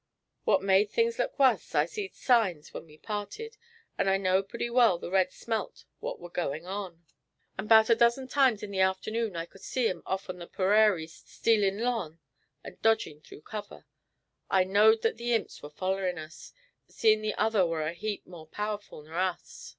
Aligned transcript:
What 0.45 0.63
made 0.63 0.89
things 0.89 1.19
look 1.19 1.37
wuss, 1.37 1.75
I 1.75 1.85
seed 1.85 2.15
'signs' 2.15 2.73
when 2.73 2.87
we 2.87 2.97
parted, 2.97 3.55
and 3.99 4.09
I 4.09 4.17
knowed 4.17 4.49
purty 4.49 4.67
well 4.67 4.97
the 4.97 5.11
reds 5.11 5.35
smelt 5.35 5.85
what 5.99 6.19
war 6.19 6.31
goin' 6.31 6.65
on. 6.65 7.03
And 7.55 7.69
'bout 7.69 7.91
a 7.91 7.95
dozen 7.95 8.27
times 8.27 8.63
in 8.63 8.71
the 8.71 8.79
afternoon 8.79 9.35
I 9.35 9.45
could 9.45 9.61
see 9.61 9.87
'em 9.87 10.01
off 10.07 10.27
on 10.27 10.39
the 10.39 10.47
perarie 10.47 11.05
stealin' 11.05 11.81
long 11.83 12.17
and 12.63 12.81
dodgin' 12.81 13.21
through 13.21 13.41
cover. 13.41 13.85
I 14.49 14.63
knowed 14.63 15.03
that 15.03 15.17
the 15.17 15.35
imps 15.35 15.61
were 15.61 15.69
follerin' 15.69 16.17
us, 16.17 16.51
seein' 16.89 17.21
the 17.21 17.35
other 17.35 17.63
war 17.63 17.83
a 17.83 17.93
heap 17.93 18.25
more 18.25 18.47
powerful 18.47 19.03
nor 19.03 19.17
us. 19.19 19.69